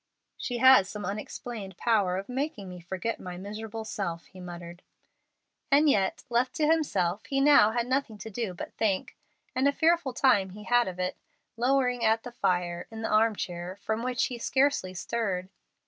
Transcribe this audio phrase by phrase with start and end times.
[0.35, 4.81] "She has some unexplained power of making me forget my miserable self," he muttered.
[5.69, 9.15] And yet, left to himself, he had now nothing to do but think,
[9.55, 11.17] and a fearful time he had of it,
[11.55, 15.49] lowering at the fire, in the arm chair, from which he scarcely stirred.